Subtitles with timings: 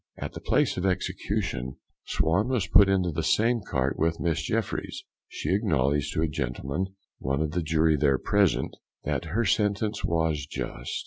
[0.17, 5.03] At the place of execution Swan was put into the same cart with Miss Jeffryes,
[5.27, 10.47] She acknowledged to a gentleman, one of the jury, there present, "That her sentence was
[10.49, 10.91] just."